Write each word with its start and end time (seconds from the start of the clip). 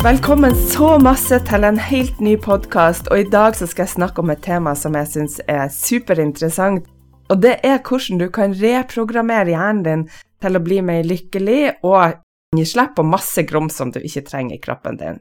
Velkommen 0.00 0.54
så 0.56 0.94
masse 0.96 1.36
til 1.44 1.64
en 1.68 1.76
helt 1.76 2.22
ny 2.24 2.30
podkast, 2.40 3.10
og 3.12 3.20
i 3.20 3.26
dag 3.28 3.52
så 3.52 3.66
skal 3.68 3.84
jeg 3.84 3.92
snakke 3.98 4.22
om 4.22 4.30
et 4.32 4.40
tema 4.40 4.72
som 4.72 4.94
jeg 4.96 5.08
syns 5.10 5.34
er 5.44 5.66
superinteressant. 5.74 6.86
Og 7.28 7.42
det 7.42 7.58
er 7.68 7.82
hvordan 7.84 8.22
du 8.22 8.30
kan 8.32 8.54
reprogrammere 8.56 9.52
hjernen 9.52 9.82
din 9.84 10.04
til 10.40 10.56
å 10.56 10.62
bli 10.64 10.78
mer 10.80 11.04
lykkelig 11.04 11.82
og 11.84 12.16
gi 12.56 12.64
slipp 12.64 12.94
på 12.96 13.04
masse 13.04 13.44
grums 13.44 13.76
som 13.76 13.92
du 13.92 14.00
ikke 14.00 14.24
trenger 14.30 14.56
i 14.56 14.62
kroppen 14.64 14.96
din. 14.96 15.20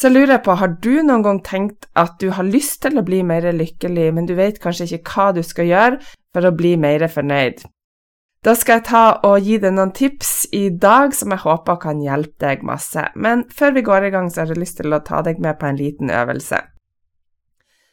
Så 0.00 0.08
jeg 0.08 0.16
lurer 0.16 0.40
på, 0.40 0.56
har 0.56 0.78
du 0.80 1.02
noen 1.02 1.26
gang 1.26 1.42
tenkt 1.44 1.90
at 1.92 2.16
du 2.24 2.30
har 2.32 2.48
lyst 2.48 2.80
til 2.86 2.96
å 2.96 3.04
bli 3.04 3.20
mer 3.20 3.50
lykkelig, 3.52 4.14
men 4.16 4.24
du 4.24 4.32
vet 4.38 4.62
kanskje 4.64 4.94
ikke 4.94 5.12
hva 5.12 5.28
du 5.36 5.42
skal 5.44 5.68
gjøre 5.68 6.00
for 6.32 6.48
å 6.48 6.56
bli 6.56 6.72
mer 6.80 7.04
fornøyd? 7.04 7.60
Da 8.40 8.54
skal 8.56 8.78
jeg 8.78 8.86
ta 8.88 9.04
og 9.28 9.44
gi 9.44 9.58
deg 9.60 9.74
noen 9.76 9.90
tips 9.92 10.46
i 10.56 10.70
dag 10.72 11.12
som 11.12 11.32
jeg 11.34 11.42
håper 11.42 11.76
kan 11.82 11.98
hjelpe 12.00 12.40
deg 12.40 12.62
masse, 12.64 13.02
men 13.12 13.42
før 13.52 13.74
vi 13.76 13.82
går 13.84 14.06
i 14.08 14.12
gang, 14.14 14.30
så 14.32 14.42
har 14.42 14.54
jeg 14.54 14.62
lyst 14.62 14.78
til 14.78 14.96
å 14.96 15.02
ta 15.04 15.20
deg 15.26 15.42
med 15.44 15.58
på 15.60 15.68
en 15.68 15.76
liten 15.76 16.08
øvelse. 16.08 16.62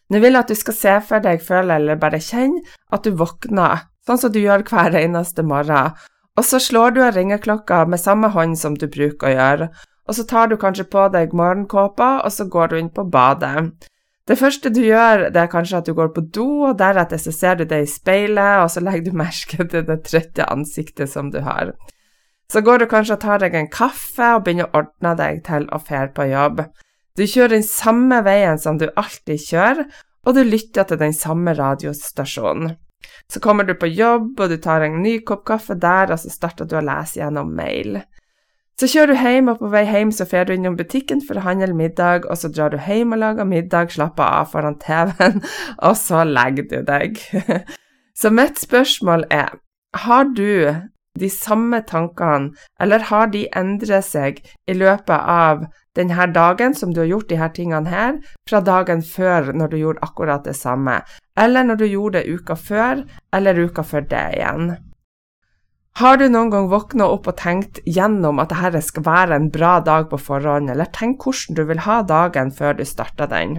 Nå 0.08 0.22
vil 0.23 0.38
jeg 0.38 0.45
at 0.45 0.53
du 0.53 0.56
skal 0.56 0.78
se 0.78 0.94
for 1.09 1.25
deg, 1.25 1.44
føle 1.44 1.75
eller 1.81 2.00
bare 2.00 2.22
kjenne 2.23 2.64
at 2.95 3.03
du 3.03 3.12
våkner, 3.20 3.90
sånn 4.07 4.22
som 4.22 4.31
du 4.31 4.40
gjør 4.40 4.63
hver 4.69 4.96
eneste 4.96 5.44
morgen, 5.44 6.00
og 6.40 6.47
så 6.47 6.63
slår 6.63 6.96
du 6.96 7.02
av 7.03 7.18
ringeklokka 7.18 7.84
med 7.91 8.00
samme 8.00 8.31
hånd 8.31 8.56
som 8.56 8.80
du 8.80 8.88
bruker 8.88 9.28
å 9.28 9.36
gjøre, 9.36 9.69
og 10.07 10.16
så 10.16 10.24
tar 10.31 10.47
du 10.47 10.56
kanskje 10.56 10.88
på 10.88 11.09
deg 11.12 11.36
morgenkåpa, 11.36 12.22
og 12.24 12.31
så 12.31 12.47
går 12.47 12.72
du 12.72 12.80
inn 12.80 12.94
på 12.96 13.03
badet. 13.03 13.68
Det 14.27 14.35
første 14.35 14.69
du 14.75 14.81
gjør, 14.83 15.29
det 15.31 15.39
er 15.39 15.51
kanskje 15.51 15.79
at 15.79 15.88
du 15.88 15.93
går 15.95 16.09
på 16.15 16.25
do, 16.35 16.47
og 16.67 16.79
deretter 16.79 17.19
så 17.21 17.31
ser 17.31 17.59
du 17.59 17.63
det 17.67 17.79
i 17.83 17.88
speilet, 17.88 18.63
og 18.63 18.71
så 18.73 18.83
legger 18.83 19.05
du 19.05 19.19
merke 19.21 19.63
til 19.63 19.85
det 19.88 20.01
trøtte 20.03 20.49
ansiktet 20.51 21.11
som 21.13 21.31
du 21.31 21.39
har. 21.45 21.71
Så 22.51 22.61
går 22.63 22.83
du 22.83 22.88
kanskje 22.91 23.15
og 23.15 23.23
tar 23.23 23.39
deg 23.43 23.55
en 23.55 23.71
kaffe 23.71 24.33
og 24.35 24.43
begynner 24.43 24.67
å 24.67 24.81
ordne 24.81 25.13
deg 25.19 25.39
til 25.47 25.67
å 25.71 25.79
fære 25.79 26.11
på 26.15 26.27
jobb. 26.31 26.61
Du 27.17 27.23
kjører 27.23 27.55
den 27.55 27.65
samme 27.67 28.19
veien 28.27 28.59
som 28.59 28.79
du 28.79 28.89
alltid 28.95 29.41
kjører, 29.47 29.88
og 30.27 30.35
du 30.35 30.44
lytter 30.44 30.88
til 30.88 30.99
den 30.99 31.15
samme 31.15 31.55
radiostasjonen. 31.55 32.75
Så 33.31 33.39
kommer 33.44 33.63
du 33.63 33.73
på 33.79 33.88
jobb, 33.88 34.35
og 34.39 34.51
du 34.51 34.57
tar 34.59 34.83
en 34.83 34.99
ny 35.03 35.17
kopp 35.27 35.45
kaffe 35.47 35.75
der, 35.79 36.11
og 36.11 36.19
så 36.19 36.31
starter 36.31 36.67
du 36.67 36.75
å 36.79 36.83
lese 36.83 37.21
gjennom 37.21 37.51
mail. 37.55 38.01
Så 38.77 38.85
kjører 38.91 39.09
du 39.09 39.17
hjem, 39.17 39.47
og 39.49 39.57
på 39.57 39.71
vei 39.73 39.81
hjem 39.89 40.11
så 40.13 40.27
drar 40.29 40.45
du 40.45 40.51
innom 40.53 40.75
butikken 40.77 41.23
for 41.25 41.39
å 41.39 41.45
handle 41.47 41.73
middag, 41.73 42.27
og 42.29 42.38
så 42.38 42.51
drar 42.53 42.69
du 42.69 42.77
hjem 42.77 43.15
og 43.15 43.23
lager 43.23 43.47
middag, 43.49 43.89
slapper 43.89 44.27
av 44.41 44.51
foran 44.51 44.77
TV-en, 44.83 45.39
og 45.88 45.95
så 45.97 46.21
legger 46.27 46.67
du 46.69 46.77
deg. 46.85 47.17
Så 48.17 48.31
mitt 48.33 48.57
spørsmål 48.57 49.27
er, 49.29 49.51
har 49.93 50.23
du 50.33 50.73
de 51.21 51.27
samme 51.29 51.83
tankene, 51.85 52.49
eller 52.81 53.05
har 53.11 53.27
de 53.29 53.43
endret 53.53 54.07
seg 54.07 54.39
i 54.65 54.73
løpet 54.73 55.13
av 55.13 55.67
denne 55.97 56.25
dagen 56.33 56.73
som 56.73 56.94
du 56.94 57.03
har 57.03 57.11
gjort 57.11 57.35
her 57.38 57.53
tingene 57.53 57.94
her, 57.94 58.17
fra 58.49 58.61
dagen 58.65 59.05
før 59.05 59.53
når 59.53 59.69
du 59.69 59.77
gjorde 59.83 60.09
akkurat 60.09 60.49
det 60.49 60.57
samme, 60.57 60.97
eller 61.38 61.69
når 61.69 61.81
du 61.81 61.85
gjorde 61.85 62.23
det 62.23 62.41
uka 62.41 62.57
før, 62.57 63.05
eller 63.33 63.61
uka 63.69 63.85
før 63.85 64.09
det 64.09 64.25
igjen? 64.39 64.73
Har 65.97 66.19
du 66.22 66.28
noen 66.30 66.52
gang 66.53 66.68
våkna 66.69 67.08
opp 67.09 67.25
og 67.31 67.40
tenkt 67.40 67.80
gjennom 67.90 68.38
at 68.44 68.52
dette 68.53 68.84
skal 68.85 69.06
være 69.08 69.38
en 69.40 69.47
bra 69.50 69.80
dag 69.81 70.06
på 70.12 70.19
forhånd, 70.22 70.69
eller 70.69 70.85
tenk 70.94 71.25
hvordan 71.25 71.58
du 71.58 71.63
vil 71.72 71.81
ha 71.88 72.03
dagen 72.06 72.52
før 72.53 72.78
du 72.78 72.84
starter 72.85 73.25
den? 73.31 73.56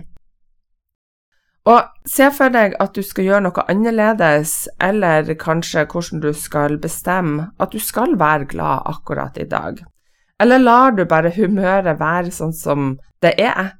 Og 1.67 1.89
se 2.07 2.29
for 2.31 2.55
deg 2.55 2.77
at 2.79 2.95
du 2.95 3.03
skal 3.03 3.27
gjøre 3.27 3.45
noe 3.49 3.65
annerledes, 3.67 4.55
eller 4.79 5.35
kanskje 5.41 5.83
hvordan 5.91 6.23
du 6.23 6.31
skal 6.31 6.79
bestemme 6.79 7.51
at 7.59 7.75
du 7.75 7.83
skal 7.83 8.15
være 8.21 8.47
glad 8.55 8.87
akkurat 8.87 9.35
i 9.43 9.49
dag. 9.51 9.83
Eller 10.39 10.63
lar 10.63 10.95
du 10.95 11.03
bare 11.11 11.35
humøret 11.35 11.99
være 11.99 12.31
sånn 12.31 12.55
som 12.55 12.93
det 13.19 13.35
er, 13.43 13.75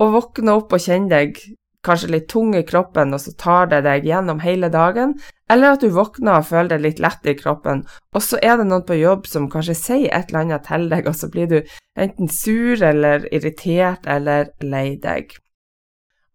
og 0.00 0.16
våkne 0.16 0.56
opp 0.56 0.72
og 0.72 0.80
kjenne 0.88 1.12
deg 1.12 1.36
kanskje 1.84 2.14
litt 2.14 2.32
tung 2.32 2.56
i 2.56 2.64
kroppen, 2.64 3.12
og 3.12 3.20
så 3.20 3.36
tar 3.36 3.68
det 3.68 3.84
deg 3.84 4.08
gjennom 4.08 4.40
hele 4.40 4.72
dagen, 4.72 5.14
eller 5.50 5.74
at 5.74 5.82
du 5.82 5.90
våkner 5.94 6.38
og 6.38 6.48
føler 6.48 6.76
deg 6.76 6.84
litt 6.86 7.02
lett 7.02 7.26
i 7.26 7.36
kroppen, 7.38 7.82
og 8.14 8.22
så 8.24 8.38
er 8.42 8.60
det 8.60 8.68
noen 8.70 8.86
på 8.86 8.98
jobb 9.00 9.26
som 9.26 9.50
kanskje 9.50 9.76
sier 9.78 10.14
et 10.14 10.30
eller 10.30 10.44
annet 10.44 10.66
til 10.68 10.88
deg, 10.92 11.10
og 11.10 11.16
så 11.18 11.30
blir 11.32 11.50
du 11.50 11.58
enten 11.98 12.30
sur 12.30 12.82
eller 12.86 13.26
irritert 13.34 14.06
eller 14.06 14.52
lei 14.62 14.94
deg. 15.02 15.34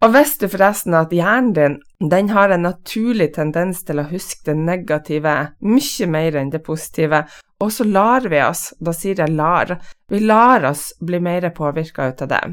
Og 0.04 0.12
visste 0.14 0.46
du 0.46 0.52
forresten 0.52 0.94
at 0.98 1.14
hjernen 1.16 1.54
din 1.56 1.78
den 2.12 2.28
har 2.36 2.52
en 2.52 2.66
naturlig 2.68 3.32
tendens 3.38 3.80
til 3.88 4.02
å 4.02 4.10
huske 4.10 4.52
det 4.52 4.58
negative 4.60 5.36
mye 5.64 6.08
mer 6.12 6.36
enn 6.38 6.52
det 6.54 6.62
positive, 6.66 7.24
og 7.64 7.72
så 7.72 7.88
lar 7.88 8.28
vi 8.30 8.42
oss, 8.44 8.68
da 8.84 8.94
sier 8.94 9.24
jeg 9.24 9.34
lar, 9.34 9.78
vi 10.12 10.20
lar 10.20 10.68
oss 10.70 10.90
bli 11.00 11.22
mer 11.24 11.48
påvirka 11.56 12.12
ut 12.12 12.26
av 12.28 12.34
det. 12.34 12.44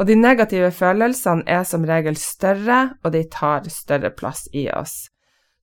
Og 0.00 0.08
de 0.08 0.16
negative 0.16 0.70
følelsene 0.72 1.44
er 1.46 1.62
som 1.68 1.84
regel 1.86 2.16
større, 2.18 2.80
og 3.04 3.12
de 3.14 3.24
tar 3.30 3.68
større 3.70 4.10
plass 4.14 4.46
i 4.56 4.68
oss. 4.72 5.08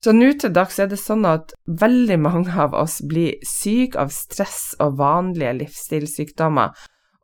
Så 0.06 0.12
nå 0.14 0.28
til 0.38 0.52
dags 0.54 0.76
er 0.78 0.86
det 0.86 1.00
sånn 1.02 1.24
at 1.26 1.50
veldig 1.66 2.16
mange 2.22 2.52
av 2.62 2.76
oss 2.78 3.00
blir 3.10 3.40
syke 3.42 3.98
av 3.98 4.12
stress 4.14 4.76
og 4.78 5.00
vanlige 5.00 5.56
livsstilssykdommer, 5.64 6.76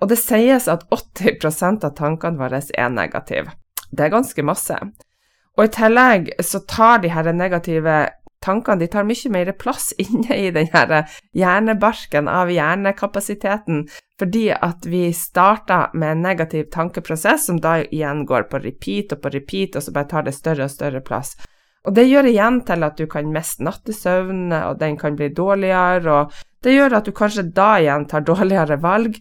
og 0.03 0.11
det 0.11 0.19
sies 0.19 0.67
at 0.67 0.83
80% 0.91 1.87
av 1.87 1.93
tankene 1.95 2.41
våre 2.41 2.59
er 2.59 2.91
negative. 2.91 3.55
Det 3.95 4.09
er 4.09 4.11
ganske 4.17 4.43
masse. 4.43 4.81
Og 5.55 5.63
i 5.63 5.71
tillegg 5.77 6.33
så 6.43 6.59
tar 6.67 7.05
de 7.05 7.13
her 7.15 7.31
negative 7.31 8.01
tankene 8.43 8.83
de 8.83 8.91
tar 8.91 9.07
mye 9.07 9.31
mer 9.31 9.53
plass 9.63 9.93
inne 10.03 10.41
i 10.43 10.51
den 10.51 10.67
hjernebarken 10.75 12.27
av 12.27 12.51
hjernekapasiteten, 12.51 13.87
fordi 14.19 14.49
at 14.59 14.91
vi 14.91 15.05
starter 15.15 15.95
med 15.95 16.17
en 16.17 16.27
negativ 16.27 16.67
tankeprosess 16.75 17.47
som 17.47 17.63
da 17.63 17.79
igjen 17.85 18.27
går 18.27 18.51
på 18.51 18.65
repeat 18.67 19.15
og 19.15 19.23
på 19.23 19.37
repeat, 19.39 19.79
og 19.79 19.87
så 19.87 19.95
bare 19.95 20.11
tar 20.17 20.27
det 20.27 20.35
større 20.35 20.67
og 20.67 20.75
større 20.75 21.07
plass. 21.07 21.37
Og 21.83 21.95
det 21.97 22.07
gjør 22.07 22.29
igjen 22.31 22.61
til 22.67 22.87
at 22.87 22.99
du 22.99 23.09
kan 23.11 23.31
miste 23.35 23.65
nattesøvn, 23.67 24.53
og 24.55 24.79
den 24.79 24.99
kan 25.01 25.17
bli 25.19 25.33
dårligere, 25.35 26.21
og 26.23 26.37
det 26.63 26.77
gjør 26.77 26.99
at 27.01 27.09
du 27.09 27.15
kanskje 27.17 27.49
da 27.57 27.73
igjen 27.83 28.07
tar 28.11 28.23
dårligere 28.27 28.79
valg, 28.83 29.19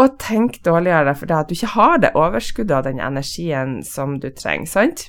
og 0.00 0.18
tenker 0.20 0.62
dårligere 0.64 1.14
fordi 1.16 1.34
at 1.36 1.48
du 1.48 1.56
ikke 1.56 1.74
har 1.74 1.98
det 2.00 2.14
overskuddet 2.16 2.76
av 2.76 2.86
den 2.86 3.00
energien 3.00 3.80
som 3.84 4.16
du 4.20 4.30
trenger, 4.32 4.68
sant? 4.68 5.06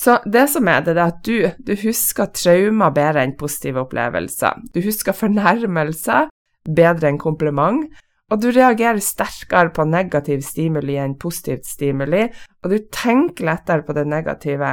Så 0.00 0.16
det 0.24 0.46
som 0.48 0.68
er 0.68 0.84
det, 0.84 0.94
er 0.96 1.10
at 1.10 1.24
du, 1.26 1.50
du 1.60 1.74
husker 1.82 2.30
traumer 2.32 2.92
bedre 2.96 3.24
enn 3.26 3.36
positive 3.40 3.82
opplevelser. 3.82 4.62
Du 4.72 4.80
husker 4.84 5.16
fornærmelser 5.16 6.30
bedre 6.64 7.10
enn 7.10 7.20
kompliment, 7.20 7.84
og 8.30 8.40
du 8.40 8.48
reagerer 8.54 9.02
sterkere 9.04 9.74
på 9.76 9.84
negativ 9.84 10.44
stimuli 10.46 10.96
enn 11.02 11.18
positivt 11.20 11.68
stimuli, 11.68 12.28
og 12.62 12.72
du 12.72 12.78
tenker 12.94 13.50
lettere 13.50 13.84
på 13.84 13.96
det 13.96 14.06
negative 14.08 14.70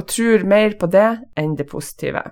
og 0.00 0.08
tror 0.08 0.46
mer 0.48 0.76
på 0.80 0.88
det 0.90 1.10
enn 1.38 1.56
det 1.58 1.68
positive. 1.68 2.22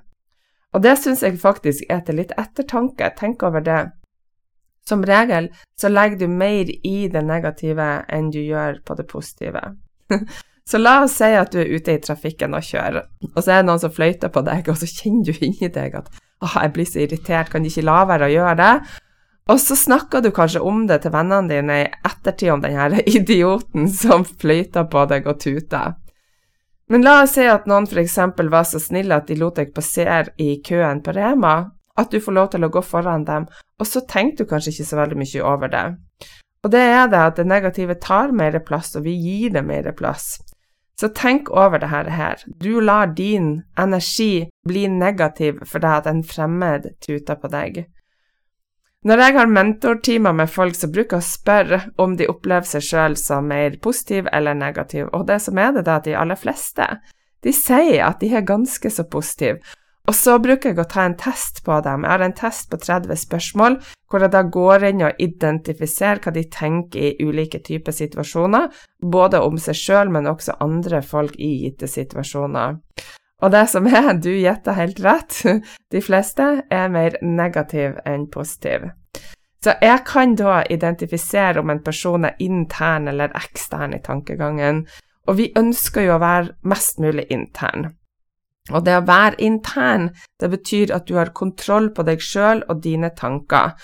Og 0.72 0.84
det 0.84 0.96
syns 1.00 1.22
jeg 1.24 1.40
faktisk 1.40 1.86
er 1.92 2.02
til 2.04 2.20
litt 2.20 2.34
ettertanke. 2.40 3.10
Tenk 3.16 3.44
over 3.44 3.64
det. 3.64 3.80
Som 4.88 5.04
regel 5.04 5.50
så 5.80 5.90
legger 5.92 6.22
du 6.22 6.28
mer 6.32 6.68
i 6.68 7.08
det 7.12 7.24
negative 7.24 7.88
enn 8.08 8.30
du 8.32 8.40
gjør 8.40 8.80
på 8.84 8.96
det 8.96 9.04
positive. 9.08 9.62
så 10.70 10.80
la 10.80 11.02
oss 11.04 11.18
si 11.20 11.28
at 11.36 11.52
du 11.52 11.60
er 11.60 11.74
ute 11.74 11.96
i 11.96 12.00
trafikken 12.04 12.56
og 12.56 12.64
kjører, 12.64 13.04
og 13.34 13.42
så 13.42 13.52
er 13.52 13.60
det 13.60 13.68
noen 13.68 13.82
som 13.82 13.92
fløyter 13.92 14.32
på 14.32 14.44
deg, 14.46 14.68
og 14.68 14.80
så 14.80 14.88
kjenner 14.88 15.28
du 15.28 15.44
inni 15.44 15.68
deg 15.72 16.00
at 16.00 16.08
åh, 16.44 16.56
jeg 16.62 16.72
blir 16.72 16.88
så 16.88 17.04
irritert, 17.04 17.52
kan 17.52 17.64
de 17.64 17.72
ikke 17.72 17.84
la 17.88 18.00
være 18.08 18.28
å 18.28 18.32
gjøre 18.32 18.56
det? 18.62 18.72
Og 19.48 19.60
så 19.60 19.76
snakker 19.76 20.24
du 20.24 20.28
kanskje 20.36 20.60
om 20.64 20.82
det 20.88 21.02
til 21.04 21.12
vennene 21.14 21.48
dine 21.48 21.78
i 21.82 21.88
ettertid 22.04 22.52
om 22.52 22.64
denne 22.64 23.02
idioten 23.18 23.88
som 23.92 24.24
fløyter 24.28 24.88
på 24.92 25.04
deg 25.12 25.28
og 25.28 25.40
tuter. 25.44 25.96
Men 26.88 27.04
la 27.04 27.22
oss 27.22 27.34
si 27.36 27.44
at 27.44 27.66
noen 27.68 27.84
f.eks. 27.84 28.16
var 28.48 28.64
så 28.64 28.80
snille 28.80 29.16
at 29.20 29.28
de 29.28 29.36
lot 29.36 29.58
deg 29.60 29.74
passere 29.76 30.32
i 30.40 30.56
køen 30.64 31.02
på 31.04 31.12
Rema, 31.12 31.56
at 31.98 32.10
du 32.10 32.20
får 32.22 32.36
lov 32.36 32.50
til 32.52 32.64
å 32.64 32.70
gå 32.72 32.82
foran 32.82 33.26
dem, 33.28 33.48
og 33.78 33.86
så 33.86 34.00
tenker 34.08 34.44
du 34.44 34.50
kanskje 34.52 34.72
ikke 34.72 34.86
så 34.88 35.00
veldig 35.00 35.18
mye 35.20 35.42
over 35.44 35.72
det. 35.72 35.86
Og 36.64 36.72
det 36.72 36.80
er 36.80 37.10
det 37.10 37.20
at 37.20 37.36
det 37.36 37.46
negative 37.46 37.98
tar 38.02 38.32
mer 38.32 38.56
plass, 38.64 38.94
og 38.96 39.04
vi 39.04 39.14
gir 39.18 39.52
det 39.54 39.64
mer 39.66 39.90
plass. 39.98 40.38
Så 40.98 41.12
tenk 41.14 41.50
over 41.50 41.78
det 41.78 41.90
her. 41.92 42.40
Du 42.58 42.80
lar 42.80 43.06
din 43.06 43.62
energi 43.78 44.48
bli 44.66 44.88
negativ 44.88 45.60
fordi 45.66 45.86
at 45.86 46.08
en 46.10 46.24
fremmed 46.26 46.88
tuter 47.04 47.38
på 47.38 47.50
deg. 47.52 47.84
Når 49.08 49.22
jeg 49.22 49.34
har 49.38 49.48
mentortimer 49.48 50.34
med 50.36 50.50
folk, 50.52 50.74
så 50.76 50.88
bruker 50.92 51.16
jeg 51.16 51.24
å 51.24 51.26
spørre 51.30 51.76
om 52.02 52.18
de 52.18 52.26
opplever 52.28 52.66
seg 52.68 52.84
sjøl 52.84 53.14
som 53.16 53.46
mer 53.48 53.78
positiv 53.80 54.26
eller 54.36 54.58
negativ, 54.58 55.06
og 55.16 55.24
det 55.30 55.38
som 55.40 55.56
er 55.56 55.70
det, 55.72 55.86
er 55.86 55.94
at 55.94 56.04
de 56.04 56.16
aller 56.18 56.36
fleste, 56.36 56.88
de 57.46 57.54
sier 57.56 58.02
at 58.04 58.20
de 58.20 58.28
er 58.36 58.44
ganske 58.44 58.90
så 58.92 59.06
positive. 59.08 59.62
Og 60.08 60.16
så 60.16 60.34
bruker 60.44 60.74
jeg 60.74 60.80
å 60.82 60.86
ta 60.88 61.06
en 61.08 61.16
test 61.20 61.62
på 61.64 61.78
dem. 61.84 62.04
Jeg 62.04 62.12
har 62.14 62.24
en 62.26 62.36
test 62.36 62.68
på 62.68 62.80
30 62.80 63.20
spørsmål, 63.22 63.78
hvor 64.08 64.24
jeg 64.24 64.32
da 64.34 64.42
går 64.58 64.84
inn 64.90 65.06
og 65.08 65.24
identifiserer 65.24 66.20
hva 66.24 66.34
de 66.36 66.44
tenker 66.52 67.08
i 67.08 67.28
ulike 67.28 67.62
typer 67.64 67.96
situasjoner, 67.96 68.68
både 69.00 69.40
om 69.44 69.56
seg 69.60 69.76
sjøl, 69.76 70.12
men 70.12 70.28
også 70.28 70.58
andre 70.64 71.00
folk 71.04 71.36
i 71.40 71.54
gitte 71.62 71.88
situasjoner. 71.88 72.76
Og 73.42 73.52
det 73.54 73.66
som 73.70 73.86
er, 73.86 74.12
du 74.18 74.32
gjetter 74.34 74.74
helt 74.78 75.00
rett, 75.04 75.42
de 75.92 76.02
fleste 76.02 76.48
er 76.70 76.88
mer 76.90 77.18
negativ 77.22 78.00
enn 78.06 78.26
positiv. 78.32 78.88
Så 79.64 79.74
jeg 79.82 80.04
kan 80.06 80.36
da 80.38 80.62
identifisere 80.70 81.60
om 81.60 81.70
en 81.70 81.82
person 81.82 82.24
er 82.28 82.38
intern 82.42 83.08
eller 83.10 83.34
ekstern 83.38 83.94
i 83.94 84.02
tankegangen, 84.02 84.84
og 85.28 85.38
vi 85.38 85.50
ønsker 85.58 86.06
jo 86.06 86.14
å 86.16 86.22
være 86.22 86.54
mest 86.70 87.00
mulig 87.02 87.26
intern. 87.34 87.90
Og 88.70 88.84
det 88.84 88.96
å 88.98 89.06
være 89.06 89.40
intern, 89.44 90.10
det 90.40 90.50
betyr 90.52 90.92
at 90.94 91.08
du 91.08 91.16
har 91.18 91.34
kontroll 91.36 91.90
på 91.94 92.04
deg 92.06 92.22
sjøl 92.22 92.62
og 92.68 92.82
dine 92.84 93.10
tanker. 93.16 93.74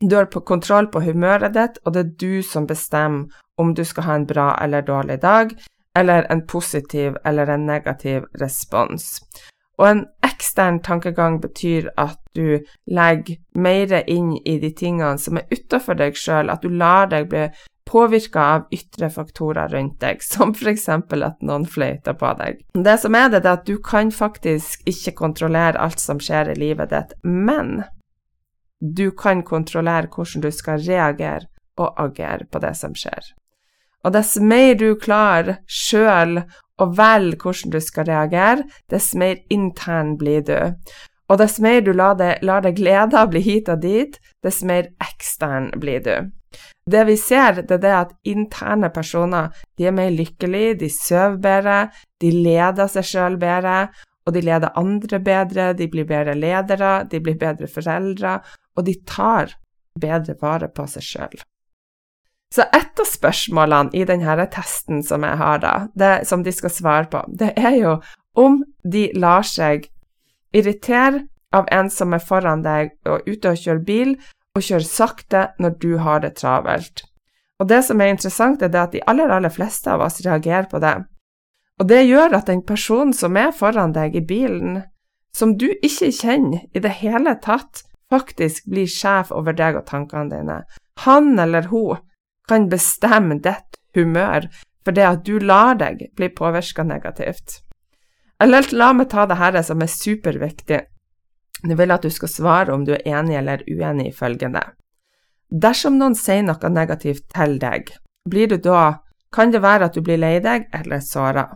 Du 0.00 0.14
har 0.14 0.28
kontroll 0.30 0.88
på 0.92 1.02
humøret 1.02 1.56
ditt, 1.56 1.80
og 1.84 1.94
det 1.94 2.04
er 2.04 2.12
du 2.22 2.42
som 2.46 2.66
bestemmer 2.66 3.34
om 3.58 3.74
du 3.74 3.82
skal 3.84 4.06
ha 4.06 4.18
en 4.18 4.28
bra 4.28 4.52
eller 4.62 4.86
dårlig 4.86 5.18
dag, 5.22 5.54
eller 5.98 6.26
en 6.32 6.44
positiv 6.46 7.16
eller 7.24 7.50
en 7.50 7.66
negativ 7.66 8.26
respons. 8.40 9.18
Og 9.78 9.86
en 9.88 10.04
ekstern 10.26 10.80
tankegang 10.82 11.38
betyr 11.42 11.90
at 11.98 12.18
du 12.34 12.58
legger 12.90 13.38
mer 13.54 14.00
inn 14.10 14.32
i 14.44 14.58
de 14.58 14.72
tingene 14.74 15.18
som 15.22 15.38
er 15.38 15.46
utafor 15.54 15.98
deg 15.98 16.18
sjøl, 16.18 16.50
at 16.50 16.62
du 16.62 16.70
lar 16.70 17.10
deg 17.12 17.28
bli 17.30 17.46
påvirka 17.88 18.40
av 18.54 18.74
ytre 18.74 19.08
faktorer 19.10 19.70
rundt 19.72 20.00
deg, 20.02 20.22
som 20.22 20.52
f.eks. 20.52 20.88
at 20.88 21.46
noen 21.46 21.64
fløyter 21.66 22.18
på 22.18 22.32
deg. 22.40 22.60
Det 22.74 22.96
som 23.00 23.16
er 23.16 23.30
det, 23.32 23.44
er 23.44 23.54
at 23.54 23.68
du 23.70 23.78
kan 23.80 24.12
faktisk 24.12 24.82
ikke 24.88 25.16
kontrollere 25.22 25.80
alt 25.80 26.02
som 26.02 26.20
skjer 26.20 26.52
i 26.52 26.58
livet 26.58 26.92
ditt, 26.92 27.14
men 27.24 27.80
du 28.78 29.10
kan 29.10 29.42
kontrollere 29.42 30.10
hvordan 30.12 30.44
du 30.44 30.50
skal 30.54 30.82
reagere 30.84 31.48
og 31.78 31.94
agere 32.02 32.46
på 32.50 32.60
det 32.62 32.74
som 32.76 32.94
skjer. 32.98 33.32
Og 34.06 34.14
dess 34.14 34.36
mer 34.38 34.74
du 34.78 34.92
klarer 35.00 35.58
sjøl 35.66 36.42
å 36.78 36.86
velge 36.94 37.42
hvordan 37.42 37.74
du 37.74 37.80
skal 37.82 38.08
reagere, 38.08 38.66
dess 38.90 39.12
mer 39.18 39.40
intern 39.50 40.16
blir 40.20 40.44
du. 40.46 40.58
Og 41.28 41.40
dess 41.42 41.58
mer 41.60 41.82
du 41.84 41.92
lar 41.92 42.16
deg, 42.16 42.40
lar 42.46 42.62
deg 42.64 42.78
glede 42.78 43.24
bli 43.28 43.42
hit 43.44 43.68
og 43.68 43.82
dit, 43.82 44.16
dess 44.44 44.62
mer 44.64 44.92
ekstern 45.04 45.72
blir 45.80 46.04
du. 46.04 46.30
Det 46.88 47.02
vi 47.04 47.18
ser, 47.20 47.60
det 47.68 47.74
er 47.76 47.82
det 47.82 47.94
at 47.94 48.14
interne 48.24 48.88
personer 48.94 49.50
de 49.76 49.90
er 49.90 49.96
mer 49.96 50.14
lykkelige, 50.14 50.78
de 50.80 50.88
sover 50.92 51.36
bedre, 51.44 51.80
de 52.22 52.30
leder 52.32 52.88
seg 52.88 53.04
sjøl 53.04 53.36
bedre, 53.40 53.90
og 54.24 54.34
de 54.36 54.44
leder 54.44 54.72
andre 54.76 55.20
bedre, 55.24 55.72
de 55.76 55.88
blir 55.92 56.08
bedre 56.08 56.36
ledere, 56.36 57.04
de 57.10 57.20
blir 57.20 57.36
bedre 57.40 57.68
foreldre, 57.68 58.38
og 58.76 58.88
de 58.88 58.96
tar 59.08 59.52
bedre 60.00 60.36
vare 60.40 60.68
på 60.72 60.88
seg 60.88 61.04
sjøl. 61.04 61.44
Så 62.54 62.64
et 62.72 63.00
av 63.00 63.08
spørsmålene 63.08 63.92
i 63.92 64.06
denne 64.08 64.46
testen 64.52 65.02
som 65.04 65.24
jeg 65.26 65.36
har, 65.36 65.60
da, 65.60 65.74
det, 65.94 66.12
som 66.28 66.44
de 66.44 66.52
skal 66.54 66.72
svare 66.72 67.10
på, 67.12 67.20
det 67.28 67.52
er 67.60 67.76
jo 67.76 67.98
om 68.38 68.62
de 68.84 69.08
lar 69.18 69.44
seg 69.44 69.90
irritere 70.56 71.26
av 71.52 71.68
en 71.72 71.90
som 71.92 72.14
er 72.16 72.24
foran 72.24 72.64
deg 72.64 72.94
og 73.08 73.28
ute 73.28 73.52
og 73.52 73.60
kjører 73.60 73.84
bil, 73.84 74.16
og 74.56 74.64
kjører 74.64 74.88
sakte 74.88 75.44
når 75.60 75.76
du 75.82 75.92
har 76.02 76.24
det 76.24 76.34
travelt. 76.40 77.04
Og 77.58 77.68
det 77.68 77.82
som 77.84 78.00
er 78.00 78.12
interessant, 78.12 78.62
er 78.62 78.74
at 78.74 78.94
de 78.94 79.02
aller, 79.10 79.30
aller 79.34 79.52
fleste 79.52 79.90
av 79.90 80.02
oss 80.06 80.20
reagerer 80.24 80.68
på 80.70 80.80
det. 80.82 80.94
Og 81.78 81.88
det 81.90 82.04
gjør 82.06 82.36
at 82.38 82.48
den 82.50 82.64
personen 82.66 83.12
som 83.14 83.36
er 83.38 83.52
foran 83.54 83.94
deg 83.94 84.16
i 84.16 84.24
bilen, 84.24 84.82
som 85.34 85.54
du 85.58 85.68
ikke 85.82 86.10
kjenner 86.14 86.64
i 86.74 86.82
det 86.82 86.96
hele 87.02 87.36
tatt, 87.42 87.84
faktisk 88.10 88.66
blir 88.70 88.88
sjef 88.88 89.30
over 89.34 89.54
deg 89.54 89.76
og 89.78 89.86
tankene 89.90 90.32
dine. 90.32 90.62
Han 91.04 91.36
eller 91.38 91.68
hun 91.70 92.00
kan 92.48 92.68
bestemme 92.72 93.38
ditt 93.44 93.78
humør 93.96 94.48
fordi 94.86 95.04
at 95.04 95.24
du 95.26 95.36
lar 95.38 95.76
deg 95.76 96.06
bli 96.16 96.30
påvirka 96.32 96.84
negativt. 96.86 97.60
Eller 98.40 98.70
la 98.72 98.92
meg 98.96 99.10
ta 99.10 99.26
det 99.28 99.36
her 99.36 99.58
som 99.66 99.82
er 99.84 99.90
superviktig. 99.92 100.80
Nå 101.68 101.74
vil 101.76 101.92
at 101.92 102.06
du 102.06 102.10
skal 102.14 102.30
svare 102.30 102.72
om 102.74 102.84
du 102.86 102.94
er 102.94 103.04
enig 103.18 103.36
eller 103.36 103.64
uenig 103.68 104.08
i 104.08 104.14
følgende. 104.14 104.62
Dersom 105.50 105.98
noen 105.98 106.14
sier 106.16 106.44
noe 106.46 106.70
negativt 106.70 107.26
til 107.34 107.58
deg, 107.60 107.90
blir 108.28 108.48
du 108.48 108.58
da, 108.62 109.00
kan 109.32 109.52
det 109.52 109.62
være 109.64 109.88
at 109.88 109.96
du 109.96 110.04
blir 110.04 110.20
lei 110.20 110.38
deg 110.44 110.68
eller 110.76 111.02
såra. 111.04 111.48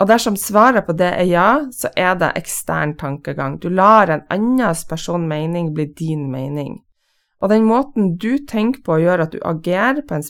Og 0.00 0.08
dersom 0.08 0.36
svaret 0.40 0.86
på 0.86 0.96
det 0.96 1.10
er 1.12 1.28
ja, 1.28 1.48
så 1.76 1.90
er 1.96 2.14
det 2.20 2.32
ekstern 2.40 2.96
tankegang. 2.96 3.58
Du 3.60 3.68
lar 3.68 4.08
en 4.08 4.24
annens 4.32 4.86
person 4.88 5.26
mening 5.28 5.74
bli 5.76 5.90
din 5.96 6.30
mening. 6.32 6.78
Og 7.40 7.48
den 7.48 7.64
måten 7.64 8.16
du 8.20 8.36
tenker 8.48 8.82
på, 8.84 8.98
gjør 9.00 9.24
at 9.24 9.32
du 9.32 9.40
agerer 9.44 10.02
på 10.06 10.18
en 10.18 10.24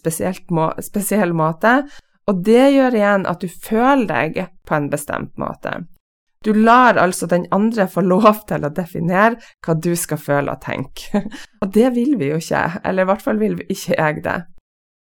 må 0.54 0.70
spesiell 0.82 1.32
måte, 1.34 1.82
og 2.30 2.44
det 2.46 2.68
gjør 2.76 2.94
igjen 2.94 3.26
at 3.26 3.42
du 3.42 3.48
føler 3.50 4.06
deg 4.06 4.44
på 4.66 4.76
en 4.76 4.90
bestemt 4.92 5.34
måte. 5.40 5.80
Du 6.44 6.54
lar 6.54 6.96
altså 6.96 7.26
den 7.26 7.46
andre 7.52 7.88
få 7.88 8.00
lov 8.00 8.44
til 8.48 8.64
å 8.64 8.72
definere 8.72 9.40
hva 9.66 9.74
du 9.74 9.92
skal 9.96 10.20
føle 10.20 10.54
og 10.54 10.62
tenke. 10.64 11.24
Og 11.62 11.74
det 11.74 11.90
vil 11.96 12.16
vi 12.20 12.30
jo 12.30 12.38
ikke, 12.40 12.80
eller 12.84 13.04
i 13.04 13.10
hvert 13.10 13.24
fall 13.26 13.42
vil 13.42 13.58
vi 13.58 13.66
ikke 13.74 13.98
jeg 13.98 14.22
det. 14.24 14.38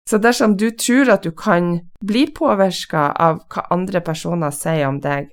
Så 0.10 0.18
dersom 0.18 0.56
du 0.58 0.72
tror 0.74 1.12
at 1.14 1.24
du 1.24 1.30
kan 1.38 1.76
bli 2.02 2.24
påvirka 2.34 3.12
av 3.14 3.44
hva 3.54 3.68
andre 3.70 4.02
personer 4.02 4.56
sier 4.56 4.88
om 4.88 4.98
deg, 5.04 5.28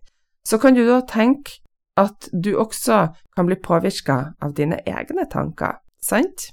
så 0.44 0.58
kan 0.60 0.76
du 0.76 0.82
da 0.84 1.00
tenke 1.08 1.62
at 1.96 2.28
du 2.32 2.52
også 2.60 3.06
kan 3.36 3.48
bli 3.48 3.56
påvirka 3.56 4.18
av 4.44 4.52
dine 4.58 4.82
egne 4.84 5.24
tanker, 5.32 5.78
sant? 6.02 6.50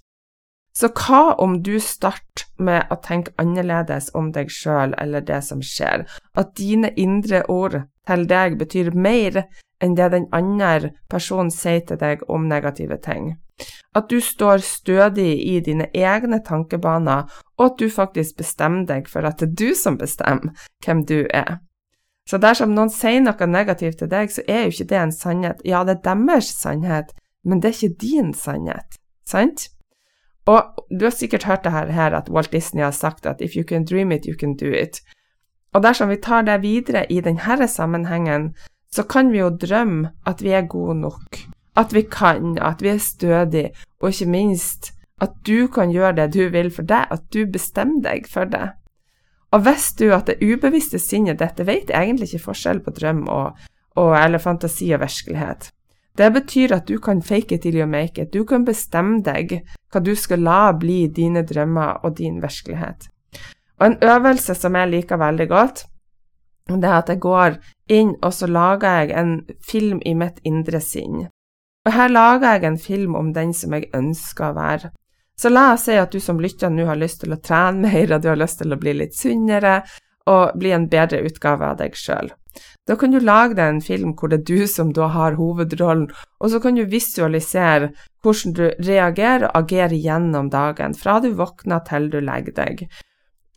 Så 0.74 0.90
hva 0.98 1.36
om 1.38 1.60
du 1.62 1.76
starter 1.80 2.48
med 2.58 2.90
å 2.90 2.98
tenke 3.02 3.34
annerledes 3.42 4.10
om 4.18 4.32
deg 4.34 4.50
sjøl 4.50 4.96
eller 4.98 5.22
det 5.22 5.44
som 5.46 5.62
skjer, 5.62 6.08
at 6.34 6.56
dine 6.58 6.90
indre 6.98 7.44
ord 7.52 7.84
til 8.08 8.26
deg 8.30 8.58
betyr 8.58 8.90
mer 8.98 9.44
enn 9.84 9.94
det 10.00 10.10
den 10.16 10.26
andre 10.34 10.94
personen 11.12 11.52
sier 11.54 11.84
til 11.86 12.00
deg 12.02 12.24
om 12.28 12.48
negative 12.50 12.98
ting? 13.06 13.36
At 13.94 14.10
du 14.10 14.18
står 14.22 14.64
stødig 14.66 15.36
i 15.46 15.60
dine 15.62 15.92
egne 15.94 16.40
tankebaner, 16.42 17.30
og 17.60 17.66
at 17.68 17.78
du 17.78 17.90
faktisk 17.94 18.40
bestemmer 18.42 18.88
deg 18.90 19.12
for 19.12 19.30
at 19.30 19.38
det 19.40 19.52
er 19.52 19.60
du 19.62 19.78
som 19.78 20.00
bestemmer 20.02 20.58
hvem 20.86 21.06
du 21.06 21.20
er. 21.30 21.60
Så 22.26 22.40
dersom 22.42 22.74
noen 22.74 22.90
sier 22.90 23.22
noe 23.22 23.48
negativt 23.52 24.00
til 24.00 24.10
deg, 24.10 24.32
så 24.32 24.42
er 24.48 24.66
jo 24.66 24.74
ikke 24.74 24.90
det 24.90 25.00
en 25.00 25.14
sannhet. 25.14 25.62
Ja, 25.68 25.84
det 25.84 26.00
er 26.00 26.18
deres 26.18 26.54
sannhet, 26.58 27.14
men 27.44 27.62
det 27.62 27.70
er 27.70 27.78
ikke 27.78 28.02
din 28.02 28.34
sannhet, 28.34 28.98
sant? 29.28 29.68
Og 30.46 30.86
du 31.00 31.06
har 31.06 31.16
sikkert 31.16 31.44
hørt 31.44 31.64
det 31.64 31.72
her, 31.72 32.16
at 32.16 32.30
Walt 32.30 32.52
Disney 32.52 32.84
har 32.84 32.92
sagt 32.92 33.26
at 33.26 33.42
if 33.42 33.56
you 33.56 33.64
can 33.64 33.86
dream 33.86 34.12
it, 34.12 34.26
you 34.26 34.36
can 34.40 34.58
do 34.58 34.66
it. 34.66 35.00
Og 35.74 35.84
dersom 35.84 36.10
vi 36.10 36.20
tar 36.22 36.42
det 36.42 36.62
videre 36.62 37.06
i 37.12 37.22
denne 37.22 37.68
sammenhengen, 37.68 38.54
så 38.92 39.04
kan 39.04 39.32
vi 39.32 39.40
jo 39.40 39.50
drømme 39.50 40.12
at 40.26 40.44
vi 40.44 40.50
er 40.50 40.68
gode 40.68 41.00
nok, 41.00 41.38
at 41.76 41.94
vi 41.94 42.02
kan, 42.02 42.58
at 42.62 42.82
vi 42.82 42.90
er 42.90 42.98
stødige, 42.98 43.72
og 44.02 44.10
ikke 44.10 44.30
minst 44.30 44.94
At 45.22 45.32
du 45.48 45.68
kan 45.68 45.92
gjøre 45.92 46.16
det 46.16 46.34
du 46.34 46.50
vil 46.50 46.72
for 46.74 46.84
deg, 46.84 47.06
at 47.12 47.22
du 47.34 47.46
bestemmer 47.48 48.02
deg 48.04 48.26
for 48.28 48.50
det. 48.50 48.74
Og 49.54 49.66
visste 49.66 50.06
du 50.06 50.14
at 50.16 50.28
det 50.28 50.42
ubevisste 50.42 51.00
sinnet 51.00 51.40
dette 51.40 51.64
vet 51.68 51.94
egentlig 51.94 52.32
ikke 52.34 52.48
forskjell 52.50 52.82
på 52.84 52.92
drøm 52.98 53.28
og, 53.30 53.60
og, 53.96 54.16
eller 54.18 54.42
fantasi 54.42 54.90
og 54.92 55.04
virkelighet. 55.06 55.70
Det 56.18 56.30
betyr 56.34 56.76
at 56.76 56.88
du 56.88 57.00
kan 57.02 57.22
fake 57.22 57.56
it 57.56 57.62
till 57.62 57.76
you 57.76 57.88
make 57.88 58.22
it. 58.22 58.34
Du 58.34 58.46
kan 58.46 58.66
bestemme 58.66 59.22
deg 59.26 59.64
hva 59.92 60.02
du 60.02 60.14
skal 60.16 60.44
la 60.46 60.74
bli 60.78 61.08
dine 61.08 61.42
drømmer 61.42 62.06
og 62.06 62.18
din 62.18 62.42
virkelighet. 62.42 63.10
Og 63.82 63.88
en 63.88 63.98
øvelse 64.02 64.56
som 64.56 64.76
jeg 64.76 64.90
liker 64.90 65.18
veldig 65.18 65.48
godt, 65.50 65.86
det 66.70 66.88
er 66.88 66.98
at 66.98 67.10
jeg 67.10 67.20
går 67.20 67.58
inn 67.92 68.14
og 68.22 68.34
så 68.34 68.48
lager 68.48 69.00
jeg 69.00 69.16
en 69.20 69.34
film 69.68 70.02
i 70.06 70.14
mitt 70.14 70.38
indre 70.46 70.80
sinn. 70.80 71.26
Og 71.86 71.92
her 71.92 72.08
lager 72.08 72.54
jeg 72.54 72.64
en 72.64 72.80
film 72.80 73.16
om 73.16 73.34
den 73.34 73.54
som 73.54 73.74
jeg 73.74 73.90
ønsker 73.94 74.52
å 74.52 74.56
være. 74.56 74.94
Så 75.36 75.50
la 75.50 75.74
oss 75.74 75.88
si 75.90 75.98
at 75.98 76.14
du 76.14 76.22
som 76.22 76.40
lytter 76.40 76.70
nå 76.70 76.86
har 76.88 77.00
lyst 77.00 77.24
til 77.24 77.34
å 77.34 77.42
trene 77.42 77.90
mer, 77.90 78.14
og 78.14 78.22
du 78.22 78.30
har 78.30 78.40
lyst 78.40 78.62
til 78.62 78.72
å 78.72 78.80
bli 78.80 78.94
litt 79.02 79.18
sunnere 79.18 79.82
og 80.30 80.54
bli 80.60 80.72
en 80.72 80.88
bedre 80.88 81.24
utgave 81.26 81.74
av 81.74 81.82
deg 81.82 81.98
sjøl. 82.00 82.32
Da 82.88 82.98
kan 83.00 83.14
du 83.14 83.20
lage 83.24 83.56
deg 83.58 83.70
en 83.70 83.82
film 83.84 84.12
hvor 84.18 84.32
det 84.32 84.42
er 84.42 84.48
du 84.50 84.68
som 84.68 84.92
da 84.96 85.08
har 85.14 85.38
hovedrollen, 85.40 86.10
og 86.40 86.52
så 86.52 86.60
kan 86.64 86.76
du 86.76 86.84
visualisere 86.90 87.94
hvordan 88.24 88.56
du 88.58 88.66
reagerer 88.84 89.48
og 89.50 89.64
agerer 89.64 89.96
gjennom 89.96 90.52
dagen, 90.54 90.96
fra 90.96 91.20
du 91.24 91.32
våkner 91.38 91.84
til 91.88 92.10
du 92.12 92.20
legger 92.24 92.58
deg. 92.60 92.88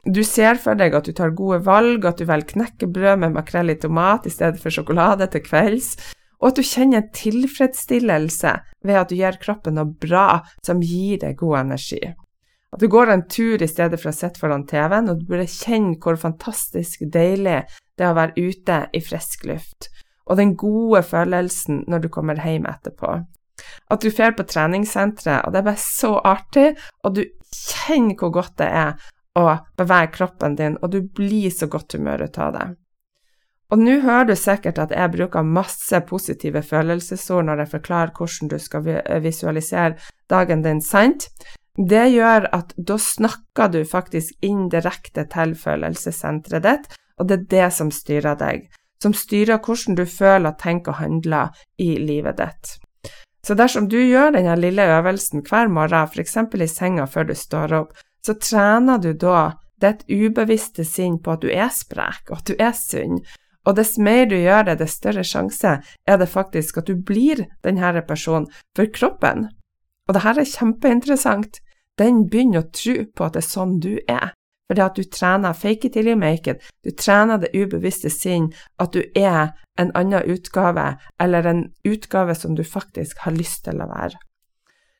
Du 0.06 0.22
ser 0.22 0.60
for 0.62 0.78
deg 0.78 0.94
at 0.94 1.08
du 1.08 1.14
tar 1.16 1.34
gode 1.34 1.64
valg, 1.66 2.04
at 2.06 2.20
du 2.20 2.28
velger 2.28 2.52
knekkebrød 2.52 3.24
med 3.24 3.34
makrell 3.34 3.72
i 3.74 3.78
tomat 3.82 4.28
i 4.28 4.30
stedet 4.30 4.62
for 4.62 4.70
sjokolade 4.70 5.26
til 5.32 5.42
kvelds, 5.42 5.96
og 6.38 6.52
at 6.52 6.60
du 6.60 6.66
kjenner 6.68 7.00
en 7.00 7.10
tilfredsstillelse 7.16 8.52
ved 8.86 9.00
at 9.00 9.10
du 9.10 9.16
gjør 9.18 9.40
kroppen 9.42 9.74
noe 9.78 9.90
bra 9.98 10.44
som 10.66 10.84
gir 10.84 11.18
deg 11.24 11.38
god 11.40 11.58
energi. 11.64 12.02
At 12.74 12.82
du 12.82 12.90
går 12.92 13.10
en 13.10 13.24
tur 13.30 13.62
i 13.62 13.70
stedet 13.70 13.98
for 13.98 14.12
å 14.12 14.14
sitte 14.14 14.42
foran 14.42 14.66
TV-en, 14.68 15.10
og 15.10 15.22
du 15.22 15.26
burde 15.30 15.48
kjenne 15.48 15.96
hvor 16.02 16.18
fantastisk 16.20 17.06
deilig 17.12 17.62
det 17.98 18.08
å 18.08 18.16
være 18.16 18.36
ute 18.36 18.80
i 18.92 19.00
frisk 19.04 19.46
luft, 19.48 19.90
og 20.26 20.40
den 20.40 20.54
gode 20.58 21.02
følelsen 21.06 21.84
når 21.90 22.06
du 22.06 22.08
kommer 22.12 22.40
hjem 22.42 22.66
etterpå. 22.68 23.18
At 23.90 24.02
du 24.02 24.10
drar 24.10 24.34
på 24.36 24.44
treningssenteret, 24.46 25.46
og 25.46 25.52
det 25.52 25.60
er 25.62 25.68
bare 25.70 25.82
så 25.82 26.16
artig, 26.20 26.72
og 27.04 27.16
du 27.16 27.22
kjenner 27.54 28.18
hvor 28.20 28.34
godt 28.34 28.58
det 28.60 28.68
er 28.68 29.06
å 29.36 29.46
bevege 29.78 30.12
kroppen 30.16 30.56
din, 30.58 30.76
og 30.82 30.92
du 30.92 31.02
blir 31.04 31.52
så 31.52 31.68
godt 31.70 31.96
humør 31.96 32.26
ut 32.26 32.38
av 32.42 32.52
det. 32.56 32.66
Og 33.74 33.80
nå 33.82 33.96
hører 34.04 34.28
du 34.28 34.36
sikkert 34.38 34.78
at 34.78 34.92
jeg 34.94 35.12
bruker 35.16 35.46
masse 35.46 35.98
positive 36.06 36.62
følelsesord 36.62 37.48
når 37.48 37.64
jeg 37.64 37.72
forklarer 37.72 38.12
hvordan 38.14 38.52
du 38.52 38.58
skal 38.62 38.84
visualisere 39.24 39.96
dagen 40.30 40.62
din, 40.62 40.82
sant? 40.84 41.26
Det 41.76 42.04
gjør 42.14 42.46
at 42.56 42.70
da 42.78 42.96
snakker 43.02 43.72
du 43.74 43.80
faktisk 43.84 44.38
indirekte 44.46 45.26
til 45.32 45.56
følelsessenteret 45.58 46.64
ditt, 46.64 46.86
og 47.20 47.28
det 47.28 47.38
er 47.38 47.46
det 47.52 47.68
som 47.74 47.92
styrer 47.92 48.36
deg, 48.40 48.66
som 49.02 49.14
styrer 49.14 49.60
hvordan 49.62 49.96
du 49.98 50.04
føler, 50.08 50.56
tenker 50.60 50.94
og 50.94 51.00
handler 51.00 51.54
i 51.78 51.96
livet 52.00 52.40
ditt. 52.40 52.76
Så 53.46 53.54
dersom 53.54 53.86
du 53.88 53.98
gjør 54.00 54.32
denne 54.34 54.56
lille 54.58 54.82
øvelsen 54.96 55.44
hver 55.46 55.68
morgen, 55.70 56.08
f.eks. 56.10 56.36
i 56.36 56.66
senga 56.66 57.06
før 57.06 57.28
du 57.28 57.34
står 57.34 57.74
opp, 57.78 57.92
så 58.26 58.34
trener 58.34 58.98
du 58.98 59.12
da 59.14 59.52
ditt 59.80 60.02
ubevisste 60.10 60.84
sinn 60.84 61.20
på 61.22 61.36
at 61.36 61.44
du 61.44 61.50
er 61.52 61.70
sprek, 61.70 62.30
og 62.30 62.40
at 62.40 62.50
du 62.50 62.56
er 62.58 62.72
sunn, 62.74 63.20
og 63.66 63.76
dess 63.78 63.96
mer 63.98 64.26
du 64.30 64.36
gjør 64.38 64.68
det, 64.68 64.78
dess 64.80 64.96
større 64.98 65.24
sjanse 65.26 65.76
er 65.82 66.18
det 66.18 66.30
faktisk 66.30 66.78
at 66.78 66.90
du 66.90 66.94
blir 66.96 67.44
denne 67.66 68.02
personen 68.06 68.46
for 68.78 68.90
kroppen. 68.94 69.48
Og 70.06 70.14
det 70.14 70.22
her 70.22 70.38
er 70.38 70.50
kjempeinteressant. 70.50 71.58
Den 71.98 72.26
begynner 72.30 72.62
å 72.62 72.70
tro 72.70 72.94
på 73.10 73.26
at 73.26 73.34
det 73.34 73.42
er 73.42 73.48
sånn 73.48 73.78
du 73.82 73.96
er. 74.06 74.34
Fordi 74.66 74.82
at 74.82 74.96
du 74.98 75.04
trener 75.04 75.54
fake 75.54 75.86
it 75.86 75.92
till 75.94 76.08
you 76.10 76.18
make 76.18 76.50
it, 76.50 76.62
du 76.82 76.90
trener 76.90 77.38
det 77.38 77.52
ubevisste 77.54 78.10
sinn, 78.10 78.50
at 78.82 78.92
du 78.92 79.02
er 79.14 79.54
en 79.78 79.92
annen 79.94 80.26
utgave, 80.26 80.96
eller 81.22 81.46
en 81.46 81.64
utgave 81.84 82.34
som 82.34 82.56
du 82.56 82.64
faktisk 82.64 83.22
har 83.26 83.36
lyst 83.36 83.64
til 83.68 83.82
å 83.82 83.90
være. 83.90 84.18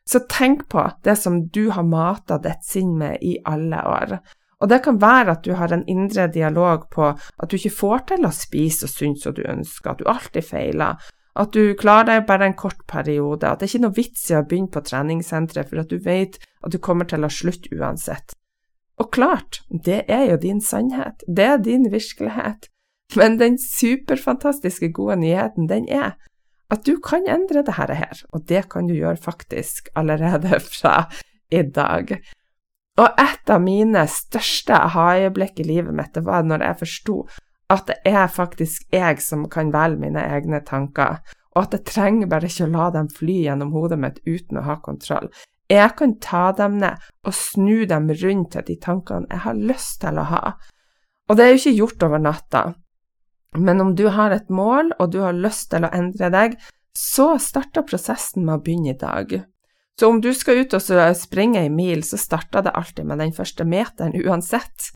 Så 0.07 0.23
tenk 0.31 0.69
på 0.71 0.85
det 1.03 1.17
som 1.19 1.49
du 1.51 1.71
har 1.75 1.83
mata 1.83 2.39
ditt 2.39 2.63
sinn 2.63 2.95
med 2.99 3.19
i 3.27 3.41
alle 3.45 3.83
år. 3.83 4.19
Og 4.63 4.71
det 4.71 4.79
kan 4.85 5.01
være 5.03 5.35
at 5.35 5.45
du 5.45 5.53
har 5.59 5.73
en 5.75 5.85
indre 5.91 6.29
dialog 6.33 6.87
på 6.95 7.11
at 7.11 7.51
du 7.51 7.59
ikke 7.59 7.75
får 7.75 8.07
til 8.13 8.25
å 8.25 8.33
spise 8.33 8.87
så 8.87 8.93
sunt 8.93 9.21
som 9.25 9.35
du 9.35 9.43
ønsker, 9.43 9.91
at 9.91 10.01
du 10.01 10.07
alltid 10.09 10.47
feiler, 10.47 11.03
at 11.37 11.53
du 11.53 11.75
klarer 11.77 12.09
deg 12.09 12.29
bare 12.29 12.49
en 12.49 12.57
kort 12.57 12.87
periode, 12.89 13.45
at 13.45 13.61
det 13.61 13.69
ikke 13.69 13.83
er 13.83 13.85
noe 13.89 13.99
vits 13.99 14.25
i 14.31 14.39
å 14.39 14.45
begynne 14.47 14.73
på 14.73 14.85
treningssenteret 14.87 15.69
for 15.69 15.83
at 15.83 15.93
du 15.93 15.99
vet 16.01 16.39
at 16.65 16.73
du 16.73 16.79
kommer 16.81 17.09
til 17.11 17.27
å 17.27 17.33
slutte 17.33 17.75
uansett. 17.77 18.33
Og 18.99 19.11
klart, 19.13 19.61
det 19.85 20.05
er 20.09 20.25
jo 20.31 20.39
din 20.41 20.61
sannhet, 20.61 21.25
det 21.29 21.45
er 21.45 21.59
din 21.61 21.91
virkelighet, 21.93 22.71
men 23.17 23.37
den 23.39 23.59
superfantastiske 23.61 24.93
gode 24.93 25.19
nyheten, 25.21 25.69
den 25.69 25.89
er 25.89 26.17
at 26.71 26.83
du 26.87 26.97
kan 26.99 27.29
endre 27.31 27.63
dette 27.63 27.95
her, 27.95 28.23
og 28.35 28.49
det 28.49 28.65
kan 28.73 28.89
du 28.89 28.95
gjøre 28.97 29.21
faktisk 29.23 29.89
allerede 29.95 30.61
fra 30.75 31.07
i 31.51 31.63
dag. 31.63 32.17
Og 32.97 33.21
et 33.21 33.51
av 33.53 33.61
mine 33.63 34.07
største 34.09 34.75
aha-øyeblikk 34.75 35.61
i 35.61 35.69
livet 35.69 35.95
mitt, 35.95 36.15
det 36.15 36.25
var 36.25 36.47
når 36.47 36.65
jeg 36.65 36.81
forsto 36.81 37.19
at 37.71 37.89
det 37.91 37.97
er 38.07 38.31
faktisk 38.31 38.87
jeg 38.95 39.21
som 39.23 39.45
kan 39.51 39.73
velge 39.75 40.01
mine 40.01 40.23
egne 40.23 40.63
tanker, 40.65 41.19
og 41.55 41.67
at 41.67 41.75
jeg 41.75 41.87
trenger 41.89 42.31
bare 42.31 42.49
ikke 42.49 42.67
å 42.67 42.73
la 42.73 42.89
dem 42.95 43.11
fly 43.11 43.41
gjennom 43.47 43.73
hodet 43.75 43.99
mitt 44.01 44.21
uten 44.27 44.61
å 44.61 44.65
ha 44.67 44.79
kontroll. 44.85 45.29
Jeg 45.71 45.97
kan 45.99 46.15
ta 46.23 46.53
dem 46.55 46.79
ned 46.79 47.03
og 47.27 47.35
snu 47.35 47.85
dem 47.91 48.11
rundt 48.23 48.53
til 48.55 48.67
de 48.69 48.77
tankene 48.79 49.27
jeg 49.31 49.43
har 49.47 49.63
lyst 49.73 50.01
til 50.05 50.19
å 50.21 50.27
ha. 50.31 50.43
Og 51.27 51.37
det 51.37 51.45
er 51.45 51.55
jo 51.55 51.63
ikke 51.63 51.79
gjort 51.81 52.05
over 52.07 52.23
natta, 52.23 52.63
men 53.57 53.81
om 53.81 53.95
du 53.97 54.09
har 54.13 54.31
et 54.31 54.51
mål 54.51 54.93
og 54.99 55.13
du 55.13 55.21
har 55.25 55.37
lyst 55.37 55.71
til 55.73 55.87
å 55.87 55.93
endre 55.95 56.31
deg, 56.33 56.57
så 56.97 57.35
starter 57.41 57.87
prosessen 57.89 58.45
med 58.47 58.59
å 58.59 58.63
begynne 58.65 58.95
i 58.95 58.99
dag. 59.01 59.39
Så 60.01 60.11
om 60.13 60.21
du 60.21 60.33
skal 60.37 60.63
ut 60.65 60.75
og 60.77 61.17
springe 61.17 61.63
ei 61.63 61.71
mil, 61.73 62.03
så 62.05 62.21
starter 62.21 62.65
det 62.67 62.75
alltid 62.77 63.09
med 63.09 63.21
den 63.23 63.33
første 63.37 63.65
meteren 63.65 64.17
uansett. 64.27 64.93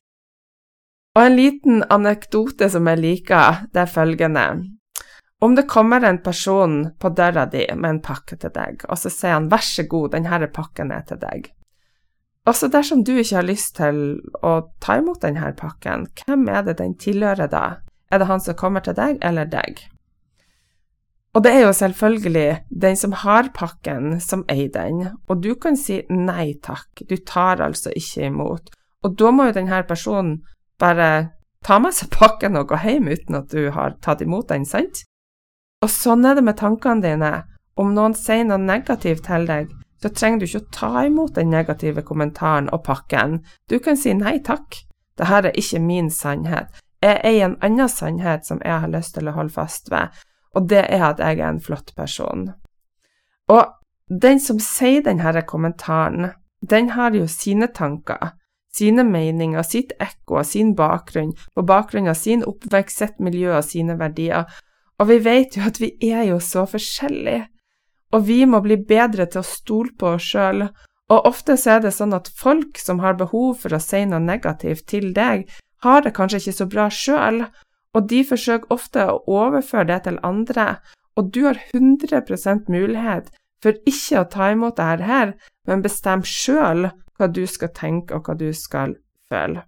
Og 1.17 1.25
en 1.25 1.37
liten 1.37 1.85
anekdote 1.91 2.69
som 2.71 2.87
jeg 2.87 3.01
liker, 3.01 3.65
det 3.73 3.85
er 3.85 3.91
følgende. 3.91 4.45
Om 5.41 5.55
det 5.57 5.69
kommer 5.73 6.05
en 6.05 6.19
person 6.21 6.91
på 7.01 7.09
døra 7.17 7.47
di 7.49 7.65
med 7.73 7.91
en 7.91 8.03
pakke 8.05 8.37
til 8.37 8.53
deg, 8.53 8.83
og 8.89 8.99
så 9.01 9.13
sier 9.13 9.39
han 9.39 9.49
vær 9.49 9.65
så 9.65 9.87
god, 9.89 10.11
denne 10.13 10.49
pakken 10.53 10.93
er 10.93 11.07
til 11.09 11.21
deg. 11.23 11.49
Også 12.49 12.69
dersom 12.73 13.05
du 13.05 13.15
ikke 13.15 13.39
har 13.39 13.47
lyst 13.49 13.77
til 13.79 14.21
å 14.45 14.53
ta 14.85 14.99
imot 15.01 15.23
denne 15.25 15.53
pakken, 15.57 16.09
hvem 16.21 16.45
er 16.49 16.67
det 16.67 16.77
den 16.81 16.93
tilhører 17.01 17.49
da? 17.53 17.65
Er 18.13 18.21
det 18.21 18.29
han 18.29 18.45
som 18.45 18.59
kommer 18.59 18.85
til 18.85 18.97
deg, 18.99 19.17
eller 19.25 19.49
deg? 19.49 19.81
Og 21.33 21.45
det 21.45 21.53
er 21.55 21.61
jo 21.63 21.75
selvfølgelig 21.79 22.49
den 22.83 22.97
som 22.99 23.13
har 23.23 23.53
pakken, 23.55 24.17
som 24.21 24.43
eier 24.51 24.73
den, 24.75 25.05
og 25.29 25.45
du 25.45 25.55
kan 25.55 25.77
si 25.79 26.01
nei 26.11 26.57
takk, 26.61 27.05
du 27.07 27.17
tar 27.17 27.63
altså 27.63 27.93
ikke 27.97 28.27
imot. 28.29 28.73
Og 29.07 29.15
da 29.17 29.31
må 29.33 29.49
jo 29.49 29.57
denne 29.61 29.85
personen 29.89 30.41
bare 30.81 31.31
ta 31.65 31.79
med 31.79 31.95
seg 31.97 32.11
pakken 32.13 32.59
og 32.59 32.73
gå 32.73 32.81
hjem 32.83 33.09
uten 33.13 33.39
at 33.39 33.55
du 33.55 33.71
har 33.73 33.97
tatt 34.03 34.25
imot 34.25 34.51
den, 34.51 34.67
sant? 34.69 35.05
Og 35.81 35.89
sånn 35.89 36.27
er 36.29 36.37
det 36.37 36.45
med 36.45 36.59
tankene 36.61 37.05
dine. 37.05 37.33
Om 37.81 37.95
noen 37.97 38.15
sier 38.19 38.45
noe 38.45 38.61
negativt 38.61 39.25
til 39.25 39.47
deg, 39.49 39.71
så 40.03 40.11
trenger 40.13 40.41
du 40.41 40.47
ikke 40.47 40.61
å 40.61 40.71
ta 40.77 41.05
imot 41.07 41.35
den 41.37 41.53
negative 41.53 42.05
kommentaren 42.05 42.69
og 42.75 42.85
pakken. 42.85 43.41
Du 43.69 43.79
kan 43.81 43.97
si 43.97 44.13
nei 44.17 44.39
takk, 44.45 44.83
dette 45.17 45.41
er 45.51 45.57
ikke 45.57 45.81
min 45.85 46.11
sannhet. 46.13 46.69
Jeg 47.01 47.21
eier 47.25 47.47
en 47.49 47.59
annen 47.65 47.89
sannhet 47.89 48.45
som 48.45 48.61
jeg 48.65 48.83
har 48.83 48.93
lyst 48.93 49.15
til 49.17 49.29
å 49.29 49.37
holde 49.37 49.57
fast 49.57 49.89
ved, 49.93 50.13
og 50.57 50.69
det 50.69 50.85
er 50.85 51.07
at 51.13 51.21
jeg 51.23 51.41
er 51.41 51.49
en 51.49 51.63
flott 51.65 51.95
person. 51.97 52.51
Og 53.49 53.73
den 54.11 54.41
som 54.43 54.61
sier 54.61 55.05
denne 55.07 55.45
kommentaren, 55.49 56.33
den 56.61 56.93
har 56.93 57.17
jo 57.17 57.25
sine 57.29 57.71
tanker, 57.73 58.35
sine 58.73 59.05
meninger, 59.05 59.63
sitt 59.65 59.95
ekko 60.01 60.43
og 60.43 60.49
sin 60.49 60.75
bakgrunn, 60.77 61.33
på 61.57 61.65
bakgrunn 61.65 62.11
av 62.11 62.19
sin 62.21 62.45
oppvekst, 62.45 63.01
sitt 63.01 63.21
miljø 63.21 63.57
og 63.57 63.65
sine 63.65 63.97
verdier, 63.99 64.45
og 65.01 65.09
vi 65.09 65.17
vet 65.25 65.57
jo 65.57 65.65
at 65.65 65.81
vi 65.81 65.95
er 66.11 66.27
jo 66.29 66.39
så 66.45 66.67
forskjellige, 66.69 67.47
og 68.13 68.27
vi 68.27 68.45
må 68.45 68.61
bli 68.65 68.77
bedre 68.77 69.27
til 69.31 69.41
å 69.41 69.47
stole 69.47 69.95
på 69.99 70.15
oss 70.17 70.29
sjøl, 70.33 70.67
og 71.11 71.27
ofte 71.27 71.57
så 71.59 71.77
er 71.77 71.85
det 71.87 71.95
sånn 71.97 72.15
at 72.15 72.31
folk 72.39 72.79
som 72.79 73.01
har 73.03 73.19
behov 73.19 73.63
for 73.63 73.75
å 73.75 73.83
si 73.83 74.05
noe 74.07 74.21
negativt 74.23 74.87
til 74.93 75.11
deg, 75.17 75.49
har 75.83 76.05
det 76.05 76.15
kanskje 76.15 76.43
ikke 76.43 76.57
så 76.59 76.69
bra 76.71 76.87
sjøl, 76.93 77.45
og 77.97 78.09
de 78.11 78.21
forsøker 78.27 78.71
ofte 78.75 79.07
å 79.09 79.21
overføre 79.27 79.89
det 79.89 80.03
til 80.07 80.21
andre, 80.27 80.77
og 81.19 81.33
du 81.35 81.43
har 81.49 81.59
100% 81.75 82.71
mulighet 82.71 83.33
for 83.63 83.77
ikke 83.89 84.21
å 84.21 84.29
ta 84.31 84.53
imot 84.55 84.79
dette 84.79 85.09
her, 85.09 85.35
men 85.69 85.83
bestem 85.85 86.23
sjøl 86.25 86.91
hva 87.19 87.29
du 87.29 87.43
skal 87.51 87.73
tenke 87.77 88.17
og 88.17 88.29
hva 88.29 88.37
du 88.39 88.49
skal 88.57 88.95
føle. 89.29 89.65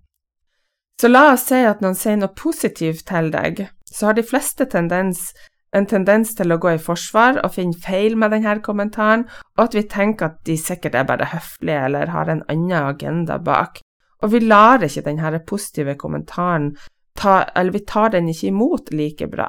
Så 1.00 1.10
la 1.10 1.32
oss 1.32 1.48
si 1.50 1.58
at 1.66 1.82
noen 1.82 1.98
sier 1.98 2.20
noe 2.20 2.32
positivt 2.38 3.04
til 3.08 3.32
deg, 3.34 3.66
så 3.92 4.08
har 4.08 4.18
de 4.18 4.26
fleste 4.26 4.66
tendens 4.66 5.30
en 5.72 5.87
tendens 5.88 6.34
til 6.37 6.52
å 6.52 6.58
gå 6.61 6.75
i 6.75 6.80
forsvar 6.82 7.38
og 7.40 7.54
finne 7.54 7.78
feil 7.80 8.16
med 8.20 8.34
denne 8.34 8.58
kommentaren, 8.64 9.25
og 9.56 9.64
at 9.66 9.76
vi 9.76 9.87
tenker 9.88 10.28
at 10.28 10.42
de 10.44 10.56
sikkert 10.61 10.99
er 10.99 11.08
bare 11.08 11.30
høflige 11.32 11.87
eller 11.88 12.12
har 12.12 12.28
en 12.28 12.42
annen 12.52 12.90
agenda 12.92 13.38
bak. 13.40 13.80
Og 14.22 14.34
vi 14.34 14.42
lar 14.44 14.84
ikke 14.84 15.06
denne 15.06 15.40
positive 15.49 15.96
kommentaren 15.99 16.75
ta, 17.18 17.42
eller 17.56 17.72
vi 17.72 17.84
tar 17.88 18.12
den 18.12 18.28
ikke 18.28 18.50
imot 18.52 18.92
like 18.92 19.28
bra. 19.32 19.49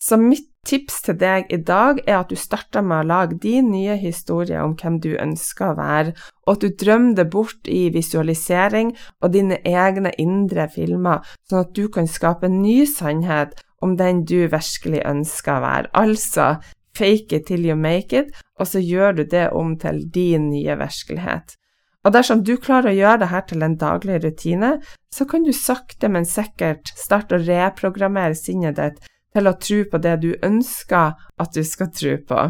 Så 0.00 0.16
mitt 0.16 0.46
tips 0.64 1.02
til 1.04 1.16
deg 1.20 1.50
i 1.52 1.58
dag 1.60 2.00
er 2.06 2.20
at 2.20 2.30
du 2.32 2.36
starter 2.38 2.84
med 2.84 3.02
å 3.02 3.08
lage 3.10 3.38
din 3.40 3.70
nye 3.72 3.96
historie 4.00 4.60
om 4.64 4.72
hvem 4.80 4.98
du 5.04 5.10
ønsker 5.20 5.70
å 5.70 5.76
være, 5.78 6.14
og 6.46 6.54
at 6.54 6.64
du 6.64 6.76
drømmer 6.82 7.16
det 7.18 7.26
bort 7.32 7.68
i 7.68 7.88
visualisering 7.92 8.94
og 9.20 9.34
dine 9.36 9.60
egne 9.66 10.12
indre 10.20 10.68
filmer, 10.72 11.24
sånn 11.48 11.64
at 11.64 11.74
du 11.76 11.88
kan 11.92 12.08
skape 12.08 12.48
en 12.48 12.60
ny 12.62 12.84
sannhet 12.88 13.56
om 13.84 13.96
den 14.00 14.24
du 14.28 14.44
virkelig 14.52 15.04
ønsker 15.08 15.58
å 15.58 15.64
være. 15.64 15.92
Altså 15.96 16.48
fake 16.96 17.36
it 17.36 17.48
till 17.48 17.64
you 17.64 17.76
make 17.76 18.16
it, 18.16 18.32
og 18.60 18.68
så 18.68 18.80
gjør 18.80 19.20
du 19.20 19.24
det 19.24 19.48
om 19.56 19.76
til 19.80 20.02
din 20.12 20.50
nye 20.52 20.76
virkelighet. 20.80 21.56
Og 22.04 22.14
dersom 22.16 22.40
du 22.44 22.54
klarer 22.56 22.94
å 22.94 22.96
gjøre 22.96 23.26
dette 23.26 23.46
til 23.52 23.64
en 23.64 23.76
daglig 23.80 24.22
rutine, 24.24 24.74
så 25.12 25.26
kan 25.28 25.44
du 25.44 25.52
sakte, 25.52 26.08
men 26.08 26.24
sikkert 26.28 26.88
starte 26.96 27.36
å 27.36 27.44
reprogrammere 27.44 28.36
sinnet 28.36 28.80
ditt 28.80 29.10
til 29.34 29.48
å 29.48 29.56
tro 29.62 29.82
på 29.90 30.00
det 30.02 30.16
du 30.24 30.30
ønsker 30.46 31.14
at 31.40 31.54
du 31.54 31.62
skal 31.66 31.90
tro 31.94 32.16
på. 32.28 32.46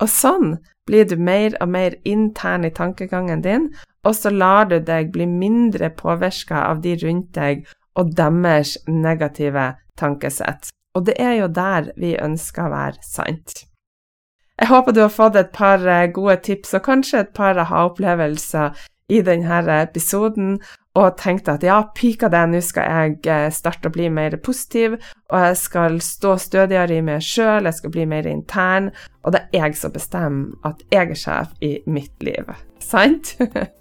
Og 0.00 0.08
sånn 0.08 0.56
blir 0.88 1.06
du 1.06 1.16
mer 1.20 1.54
og 1.60 1.70
mer 1.70 1.96
intern 2.08 2.64
i 2.66 2.72
tankegangen 2.74 3.42
din, 3.44 3.68
og 4.06 4.16
så 4.16 4.32
lar 4.32 4.70
du 4.70 4.78
deg 4.80 5.12
bli 5.12 5.26
mindre 5.28 5.90
påvirka 5.96 6.64
av 6.70 6.80
de 6.84 6.96
rundt 7.02 7.34
deg 7.36 7.66
og 8.00 8.14
deres 8.16 8.76
negative 8.88 9.74
tankesett. 10.00 10.70
Og 10.96 11.06
det 11.06 11.18
er 11.22 11.36
jo 11.42 11.50
der 11.52 11.92
vi 12.00 12.16
ønsker 12.18 12.66
å 12.66 12.72
være 12.72 13.04
sant. 13.06 13.66
Jeg 14.60 14.68
håper 14.68 14.92
du 14.92 15.00
har 15.00 15.12
fått 15.12 15.36
et 15.40 15.52
par 15.56 15.84
eh, 15.88 16.08
gode 16.12 16.36
tips 16.44 16.74
og 16.76 16.84
kanskje 16.84 17.22
et 17.22 17.30
par 17.36 17.58
aha-opplevelser 17.60 18.76
i 19.10 19.22
denne 19.26 19.60
episoden, 19.80 20.58
og 20.98 21.16
tenkte 21.20 21.54
at 21.54 21.64
ja, 21.64 21.78
pika 21.94 22.30
det, 22.32 22.42
nå 22.50 22.60
skal 22.64 22.88
jeg 22.90 23.18
eh, 23.30 23.46
starte 23.54 23.90
å 23.90 23.94
bli 23.94 24.08
mer 24.10 24.34
positiv, 24.42 24.96
og 25.30 25.44
jeg 25.44 25.58
skal 25.60 26.00
stå 26.02 26.36
stødigere 26.42 26.98
i 26.98 27.04
meg 27.06 27.22
sjøl, 27.24 27.68
jeg 27.68 27.78
skal 27.78 27.94
bli 27.94 28.06
mer 28.10 28.26
intern, 28.30 28.90
og 29.22 29.36
det 29.36 29.44
er 29.52 29.68
jeg 29.68 29.78
som 29.78 29.94
bestemmer 29.94 30.56
at 30.66 30.82
jeg 30.90 31.12
er 31.14 31.20
sjef 31.24 31.54
i 31.62 31.76
mitt 31.86 32.26
liv. 32.26 32.50
Sant? 32.82 33.36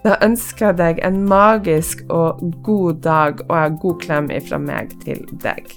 Da 0.00 0.14
ønsker 0.24 0.70
jeg 0.70 0.78
deg 0.78 1.02
en 1.04 1.18
magisk 1.28 2.06
og 2.08 2.40
god 2.64 3.02
dag 3.04 3.44
og 3.50 3.56
en 3.58 3.78
god 3.82 4.00
klem 4.00 4.32
ifra 4.32 4.56
meg 4.56 4.96
til 5.04 5.26
deg. 5.44 5.76